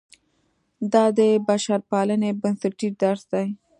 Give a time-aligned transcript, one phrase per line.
[0.93, 3.47] دا د بشرپالنې بنسټیز درس دی.